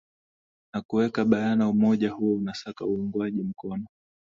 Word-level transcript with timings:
na 0.73 0.81
kuweka 0.81 1.25
bayana 1.25 1.69
umoja 1.69 2.11
huo 2.11 2.35
unasaka 2.35 2.85
uungwaji 2.85 3.43
mkono 3.43 3.85